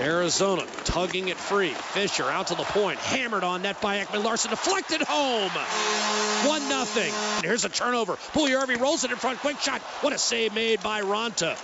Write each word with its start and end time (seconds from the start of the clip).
Arizona 0.00 0.64
tugging 0.84 1.28
it 1.28 1.36
free. 1.36 1.70
Fischer 1.70 2.24
out 2.24 2.48
to 2.48 2.54
the 2.54 2.64
point. 2.64 2.98
Hammered 2.98 3.44
on 3.44 3.62
net 3.62 3.80
by 3.80 3.98
Ekman-Larsson. 3.98 4.50
Deflected 4.50 5.02
home. 5.02 5.50
1 5.50 6.68
nothing. 6.68 7.12
Here's 7.42 7.64
a 7.64 7.68
turnover. 7.68 8.14
Puljujarvi 8.32 8.80
rolls 8.80 9.04
it 9.04 9.10
in 9.10 9.16
front. 9.16 9.38
Quick 9.40 9.60
shot. 9.60 9.80
What 10.00 10.12
a 10.12 10.18
save 10.18 10.54
made 10.54 10.82
by 10.82 11.02
Raanta. 11.02 11.56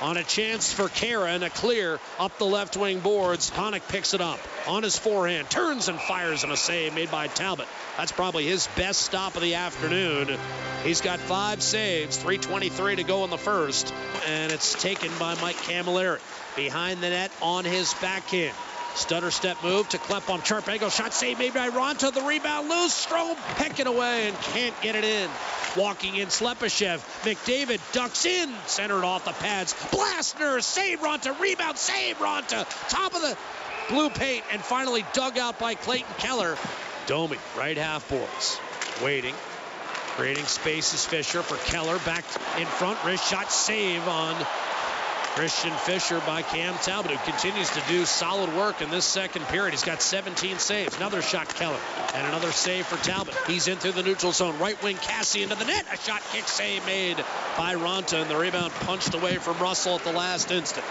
On 0.00 0.16
a 0.16 0.22
chance 0.22 0.72
for 0.72 0.88
Kara 0.88 1.32
and 1.32 1.42
a 1.42 1.50
clear 1.50 1.98
up 2.20 2.38
the 2.38 2.46
left 2.46 2.76
wing 2.76 3.00
boards. 3.00 3.50
Ponick 3.50 3.88
picks 3.88 4.14
it 4.14 4.20
up 4.20 4.38
on 4.68 4.84
his 4.84 4.96
forehand. 4.96 5.50
Turns 5.50 5.88
and 5.88 5.98
fires 5.98 6.44
and 6.44 6.52
a 6.52 6.56
save 6.56 6.94
made 6.94 7.10
by 7.10 7.26
Talbot. 7.26 7.66
That's 7.96 8.12
probably 8.12 8.46
his 8.46 8.68
best 8.76 9.02
stop 9.02 9.34
of 9.34 9.42
the 9.42 9.56
afternoon. 9.56 10.38
He's 10.84 11.00
got 11.00 11.18
five 11.18 11.60
saves, 11.62 12.16
323 12.16 12.96
to 12.96 13.02
go 13.02 13.24
in 13.24 13.30
the 13.30 13.38
first, 13.38 13.92
and 14.28 14.52
it's 14.52 14.80
taken 14.80 15.10
by 15.18 15.34
Mike 15.40 15.56
Cammalleri. 15.56 16.20
Behind 16.54 17.00
the 17.00 17.10
net 17.10 17.32
on 17.42 17.64
his 17.64 17.92
backhand. 17.94 18.54
Stutter 18.94 19.30
step 19.30 19.62
move 19.62 19.88
to 19.90 19.98
Klefbom. 19.98 20.44
Sharp 20.44 20.68
angle 20.68 20.90
shot 20.90 21.12
save 21.12 21.38
made 21.38 21.54
by 21.54 21.68
Raanta. 21.70 22.12
The 22.12 22.22
rebound 22.22 22.68
loose. 22.68 23.06
Strome 23.06 23.36
pecking 23.56 23.86
away 23.86 24.28
and 24.28 24.36
can't 24.38 24.74
get 24.82 24.96
it 24.96 25.04
in. 25.04 25.30
Walking 25.76 26.16
in 26.16 26.28
Slepyshev. 26.28 26.98
McDavid 27.22 27.80
ducks 27.92 28.26
in. 28.26 28.52
Centered 28.66 29.04
off 29.04 29.24
the 29.24 29.32
pads. 29.32 29.74
Blastner. 29.90 30.62
Save 30.62 31.00
Raanta. 31.00 31.38
Rebound. 31.38 31.78
Save 31.78 32.18
Raanta. 32.18 32.66
Top 32.88 33.14
of 33.14 33.20
the 33.20 33.36
blue 33.88 34.10
paint 34.10 34.44
and 34.52 34.62
finally 34.62 35.04
dug 35.12 35.38
out 35.38 35.58
by 35.58 35.74
Clayton 35.74 36.14
Keller. 36.18 36.56
Domi, 37.06 37.38
right 37.56 37.76
half 37.76 38.08
boards. 38.08 38.60
Waiting. 39.02 39.34
Creating 40.16 40.44
space 40.46 40.92
is 40.94 41.06
Fischer 41.06 41.42
for 41.42 41.56
Keller. 41.70 41.98
Back 42.00 42.24
in 42.58 42.66
front. 42.66 43.02
Wrist 43.04 43.30
shot 43.30 43.52
save 43.52 44.06
on 44.08 44.34
Christian 45.34 45.72
Fischer 45.72 46.20
by 46.26 46.42
Cam 46.42 46.74
Talbot, 46.78 47.12
who 47.12 47.30
continues 47.30 47.70
to 47.70 47.82
do 47.88 48.04
solid 48.04 48.54
work 48.54 48.82
in 48.82 48.90
this 48.90 49.04
second 49.04 49.46
period. 49.46 49.72
He's 49.72 49.84
got 49.84 50.02
17 50.02 50.58
saves. 50.58 50.96
Another 50.96 51.22
shot, 51.22 51.48
Keller, 51.54 51.78
and 52.14 52.26
another 52.26 52.52
save 52.52 52.86
for 52.86 53.02
Talbot. 53.04 53.34
He's 53.46 53.68
in 53.68 53.78
through 53.78 53.92
the 53.92 54.02
neutral 54.02 54.32
zone. 54.32 54.58
Right 54.58 54.80
wing, 54.82 54.96
Kassian 54.96 55.44
into 55.44 55.54
the 55.54 55.64
net. 55.64 55.86
A 55.92 55.96
shot 55.96 56.22
kick 56.32 56.46
save 56.48 56.84
made 56.86 57.16
by 57.58 57.74
Raanta, 57.74 58.22
and 58.22 58.30
the 58.30 58.36
rebound 58.36 58.72
punched 58.72 59.14
away 59.14 59.36
from 59.38 59.58
Russell 59.58 59.96
at 59.96 60.04
the 60.04 60.12
last 60.12 60.52
instant. 60.52 60.86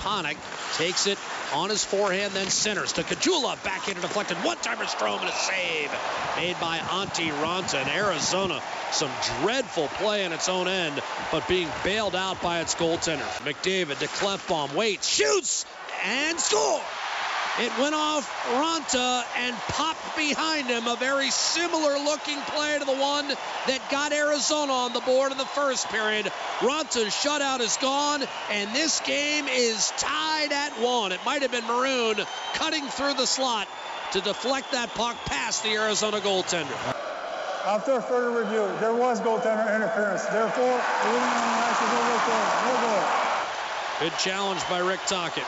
Ponick 0.00 0.36
takes 0.76 1.06
it 1.06 1.18
on 1.54 1.70
his 1.70 1.82
forehand, 1.82 2.34
then 2.34 2.48
centers 2.48 2.92
to 2.92 3.02
Caggiula. 3.02 3.62
Back 3.64 3.88
into 3.88 4.02
deflected. 4.02 4.36
One 4.38 4.58
timer 4.58 4.84
Strome 4.84 5.20
and 5.20 5.30
a 5.30 5.32
save 5.32 5.90
made 6.36 6.60
by 6.60 6.76
Antti 6.76 7.30
Raanta. 7.40 7.80
And 7.80 7.88
Arizona, 7.88 8.62
some 8.92 9.10
dreadful 9.40 9.88
play 9.88 10.24
in 10.24 10.32
its 10.32 10.50
own 10.50 10.68
end, 10.68 11.02
but 11.32 11.48
being 11.48 11.70
bailed 11.82 12.14
out 12.14 12.42
by 12.42 12.60
its 12.60 12.74
goaltender. 12.74 13.26
McDavid 13.42 13.98
to 14.00 14.06
Klefbom. 14.06 14.74
Waits, 14.74 15.08
shoots, 15.08 15.64
and 16.04 16.38
score. 16.38 16.82
It 17.60 17.70
went 17.78 17.94
off 17.94 18.28
Raanta 18.50 19.22
and 19.36 19.54
popped 19.68 20.16
behind 20.16 20.66
him. 20.66 20.88
A 20.88 20.96
very 20.96 21.30
similar 21.30 21.98
looking 21.98 22.40
play 22.40 22.76
to 22.80 22.84
the 22.84 22.96
one 22.96 23.28
that 23.28 23.80
got 23.92 24.12
Arizona 24.12 24.72
on 24.72 24.92
the 24.92 25.00
board 25.00 25.30
in 25.30 25.38
the 25.38 25.44
first 25.44 25.88
period. 25.88 26.26
Raanta's 26.58 27.14
shutout 27.14 27.60
is 27.60 27.76
gone, 27.76 28.24
and 28.50 28.74
this 28.74 28.98
game 29.00 29.46
is 29.46 29.92
tied 29.98 30.50
at 30.50 30.72
one. 30.80 31.12
It 31.12 31.20
might 31.24 31.42
have 31.42 31.52
been 31.52 31.66
Maroon 31.66 32.16
cutting 32.54 32.86
through 32.86 33.14
the 33.14 33.26
slot 33.26 33.68
to 34.12 34.20
deflect 34.20 34.72
that 34.72 34.92
puck 34.94 35.16
past 35.26 35.62
the 35.62 35.74
Arizona 35.76 36.18
goaltender. 36.18 36.74
After 37.64 38.00
further 38.00 38.30
review, 38.36 38.68
there 38.80 38.94
was 38.94 39.20
goaltender 39.20 39.72
interference. 39.76 40.24
Therefore, 40.24 40.74
the 40.74 41.12
match 41.14 41.82
is 41.82 41.92
overturned. 42.02 42.50
No 42.66 42.74
goal. 42.82 43.04
Good 44.00 44.18
challenge 44.18 44.60
by 44.68 44.80
Rick 44.80 45.00
Tocchet. 45.06 45.44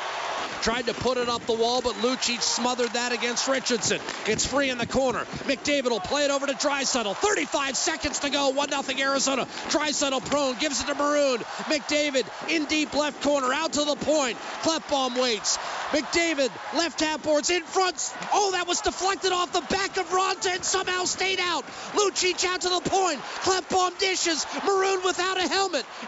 Tried 0.63 0.87
to 0.87 0.95
put 0.95 1.19
it 1.19 1.29
up 1.29 1.45
the 1.47 1.53
wall, 1.53 1.81
but 1.81 1.95
Lucic 1.97 2.43
smothered 2.43 2.93
that 2.95 3.13
against 3.13 3.49
Richardson. 3.49 4.01
It's 4.27 4.47
free 4.47 4.71
in 4.71 4.79
the 4.79 4.87
corner. 4.87 5.25
McDavid 5.45 5.91
will 5.91 6.01
play 6.01 6.25
it 6.25 6.31
over 6.31 6.47
to 6.47 6.55
Draisaitl. 6.55 7.17
35 7.17 7.77
seconds 7.77 8.21
to 8.21 8.31
go. 8.31 8.51
1 8.51 8.71
0 8.71 8.99
Arizona. 8.99 9.45
Draisaitl 9.69 10.25
prone, 10.27 10.57
gives 10.59 10.83
it 10.83 10.87
to 10.87 10.95
Maroon. 10.95 11.39
McDavid 11.69 12.27
in 12.49 12.65
deep 12.65 12.95
left 12.95 13.23
corner, 13.23 13.53
out 13.53 13.73
to 13.75 13.85
the 13.85 13.97
point. 13.97 14.39
Klefbom 14.63 15.21
waits. 15.21 15.59
McDavid, 15.91 16.51
left 16.77 17.01
half 17.01 17.23
boards 17.23 17.51
in 17.51 17.63
front. 17.63 18.15
Oh, 18.33 18.53
that 18.53 18.67
was 18.67 18.81
deflected 18.81 19.33
off 19.33 19.53
the 19.53 19.61
back 19.61 19.97
of 19.99 20.09
Raanta 20.11 20.55
and 20.55 20.65
somehow 20.65 21.05
stayed 21.05 21.41
out. 21.41 21.65
Lucic 21.95 22.45
out 22.45 22.61
to 22.63 22.69
the 22.69 22.81
point. 22.81 23.21
Klefbom 23.43 23.99
dishes. 23.99 24.47
Maroon 24.65 25.03
without 25.05 25.39
a 25.39 25.49
helmet 25.49 25.66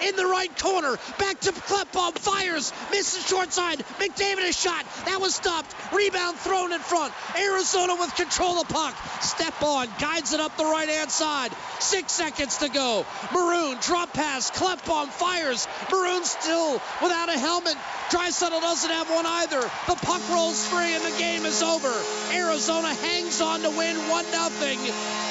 in 0.09 0.17
the 0.17 0.27
right 0.27 0.57
corner. 0.59 0.97
Back 1.19 1.41
to 1.41 1.53
Klefbom, 1.53 2.19
fires, 2.19 2.73
misses 2.91 3.27
short 3.27 3.53
side. 3.53 3.79
McDavid 4.01 4.49
a 4.49 4.53
shot. 4.53 4.85
That 5.05 5.21
was 5.21 5.35
stopped. 5.35 5.75
Rebound 5.93 6.39
thrown 6.39 6.73
in 6.73 6.81
front. 6.81 7.13
Arizona 7.39 7.95
with 7.97 8.15
control 8.17 8.61
of 8.61 8.69
puck. 8.69 8.95
Stepan, 9.21 9.89
guides 9.99 10.33
it 10.33 10.41
up 10.41 10.57
the 10.57 10.65
right 10.65 10.89
hand 10.89 11.11
side. 11.11 11.53
Six 11.81 12.13
seconds 12.13 12.59
to 12.59 12.69
go. 12.69 13.05
Maroon 13.33 13.77
drop 13.81 14.13
pass. 14.15 14.51
Klefbom 14.51 15.09
fires. 15.09 15.69
Maroon 15.91 16.25
still 16.25 16.81
without 17.03 17.29
a 17.29 17.39
helmet. 17.39 17.77
Draisaitl 18.11 18.61
doesn't 18.61 18.91
have 18.91 19.11
one 19.11 19.27
either. 19.27 19.61
The 19.61 19.97
puck 20.01 20.23
rolls 20.31 20.67
free 20.69 20.95
and 20.95 21.05
the 21.05 21.19
game 21.19 21.45
is 21.45 21.63
over. 21.63 21.93
Arizona 22.33 22.95
hangs 22.95 23.41
on 23.41 23.61
to 23.61 23.71
win 23.71 23.97
1 24.09 24.25
0. 24.25 24.49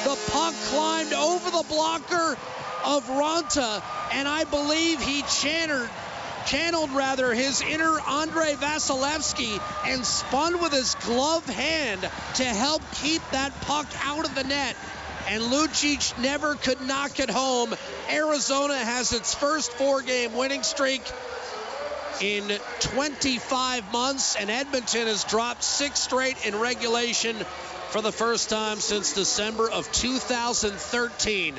The 0.04 0.18
puck 0.30 0.54
climbed 0.70 1.12
over 1.12 1.50
the 1.50 1.64
blocker 1.68 2.36
of 2.84 3.06
Raanta, 3.06 3.82
and 4.12 4.28
I 4.28 4.44
believe 4.44 5.00
he 5.00 5.22
channeled 5.22 5.88
channeled 6.46 6.90
rather 6.92 7.34
his 7.34 7.60
inner 7.60 8.00
Andrei 8.08 8.54
Vasilevskiy 8.54 9.60
and 9.84 10.04
spun 10.04 10.60
with 10.60 10.72
his 10.72 10.94
glove 10.94 11.44
hand 11.44 12.00
to 12.36 12.44
help 12.44 12.80
keep 13.02 13.20
that 13.32 13.52
puck 13.62 13.86
out 14.04 14.24
of 14.24 14.34
the 14.34 14.44
net. 14.44 14.74
And 15.28 15.42
Lucic 15.42 16.18
never 16.18 16.54
could 16.54 16.80
knock 16.80 17.20
it 17.20 17.28
home. 17.28 17.74
Arizona 18.10 18.76
has 18.76 19.12
its 19.12 19.34
first 19.34 19.72
four 19.72 20.00
game 20.00 20.34
winning 20.34 20.62
streak 20.62 21.02
in 22.22 22.50
25 22.80 23.92
months, 23.92 24.36
and 24.36 24.50
Edmonton 24.50 25.06
has 25.06 25.24
dropped 25.24 25.62
six 25.62 26.00
straight 26.00 26.46
in 26.46 26.58
regulation 26.58 27.36
for 27.90 28.00
the 28.00 28.12
first 28.12 28.48
time 28.48 28.78
since 28.78 29.12
December 29.12 29.70
of 29.70 29.90
2013. 29.92 31.54